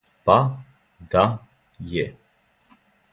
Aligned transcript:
Па, 0.27 0.37
да, 1.11 1.25
је. 1.93 2.07